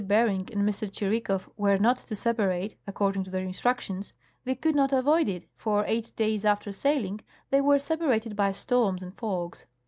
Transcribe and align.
Bering 0.03 0.49
and 0.51 0.61
M. 0.61 0.67
Tschiri 0.73 1.23
kow 1.23 1.41
were 1.57 1.77
not 1.77 1.97
to 1.99 2.15
separate, 2.15 2.75
according 2.87 3.23
to 3.25 3.29
their 3.29 3.43
instructions, 3.45 4.13
they 4.45 4.55
could 4.55 4.73
not 4.73 4.91
avoid 4.91 5.29
it, 5.29 5.45
for 5.55 5.83
eight 5.85 6.11
days 6.15 6.43
after 6.43 6.71
sailing 6.71 7.19
they 7.51 7.61
were 7.61 7.77
separated 7.77 8.35
by 8.35 8.51
storms 8.51 9.03
and 9.03 9.15
fogs. 9.15 9.67